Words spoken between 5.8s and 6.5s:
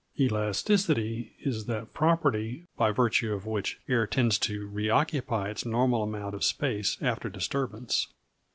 amount of